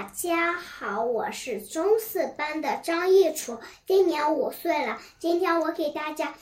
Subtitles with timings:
[0.00, 4.98] 大家好，我是中四班的张艺楚，今年五岁了。
[5.18, 6.32] 今天我给大家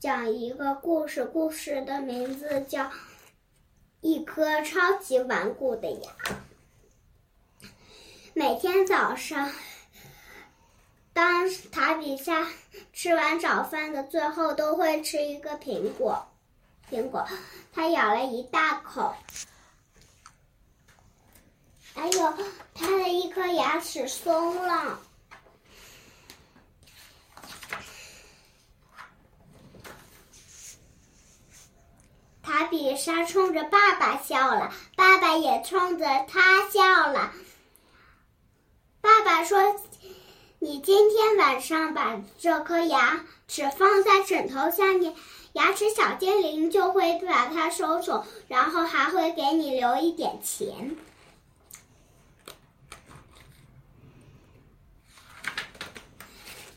[0.00, 2.84] 讲一个故事，故事的名字叫
[4.00, 6.10] 《一颗超级顽固的牙》。
[8.32, 9.52] 每天早上，
[11.12, 12.48] 当塔比莎
[12.94, 16.26] 吃完早饭的最后，都会吃一个苹果。
[16.90, 17.28] 苹果，
[17.70, 19.14] 他咬了一大口。
[21.94, 22.34] 哎呦，
[22.74, 24.98] 他的一颗牙齿松了。
[32.42, 37.32] 塔比莎冲着爸爸笑了，爸爸也冲着他笑了。
[39.00, 39.80] 爸爸说
[40.60, 45.14] ：“你今天晚上把这颗牙齿放在枕头下面，
[45.52, 50.96] 牙齿小精灵就会把它收走，然后还会给你留一点钱。”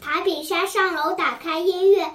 [0.00, 2.12] 塔比莎上楼打开音乐，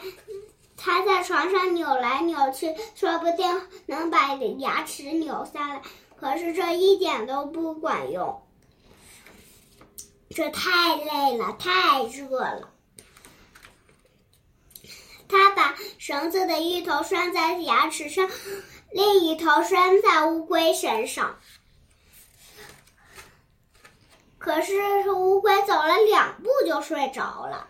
[0.75, 5.81] 她在床上扭来扭去，说不定能把牙齿扭下来。
[6.19, 8.45] 可是这一点都不管用，
[10.31, 12.73] 这太累了，太热了。
[15.29, 18.29] 他把绳子的一头拴在牙齿上，
[18.91, 21.39] 另一头拴在乌龟身上。
[24.37, 27.69] 可是乌龟走了两步就睡着了。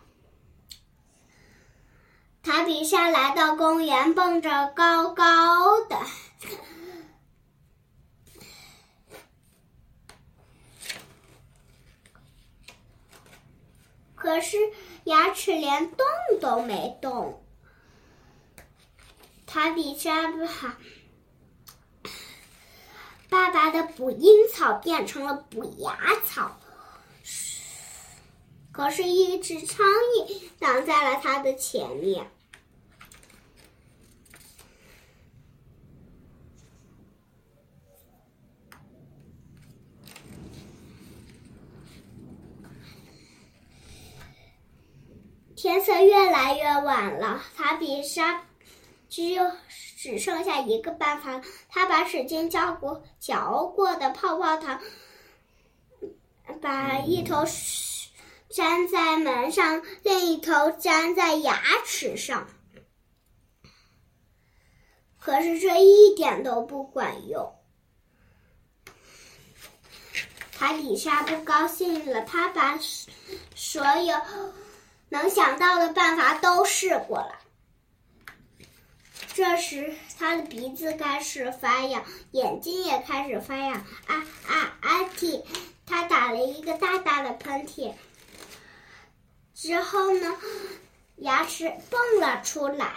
[2.46, 6.00] 塔比莎来到公园，蹦着高高的，
[14.14, 14.58] 可是
[15.06, 16.06] 牙齿连动
[16.40, 17.44] 都没动。
[19.48, 20.78] 塔比莎把
[23.28, 26.60] 爸爸的捕蝇草变成了捕牙草。
[28.76, 29.86] 可是，一只苍
[30.28, 32.30] 蝇挡在了他的前面。
[45.56, 48.46] 天色越来越晚了，塔比莎
[49.08, 49.50] 只有
[49.96, 54.82] 只剩下一个办法，他把使劲嚼过嚼过的泡泡糖，
[56.62, 57.46] 把一头。
[58.50, 62.48] 粘在门上，另一头粘在牙齿上。
[65.20, 67.56] 可是这一点都不管用。
[70.52, 72.80] 塔比莎不高兴了，他把
[73.56, 74.22] 所有
[75.10, 77.40] 能想到的办法都试过了。
[79.34, 83.74] 这时，他的鼻子开始发痒，眼睛也开始发痒。
[84.06, 85.04] 啊啊啊！
[85.18, 85.44] 嚏！
[85.86, 87.94] 他打了一个大大的喷嚏。
[89.66, 90.32] 之后呢，
[91.16, 92.88] 牙齿蹦了出来。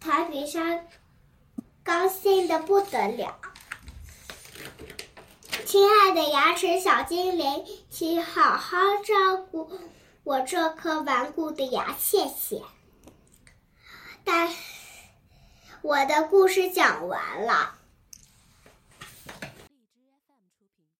[0.00, 0.80] 塔比莎
[1.84, 3.38] 高兴的不得了。
[5.66, 9.70] 亲爱的牙齿小精灵，请好好照顾
[10.24, 12.62] 我这颗顽固的牙，谢谢。
[14.24, 14.50] 但
[15.82, 17.81] 我的故事讲完了。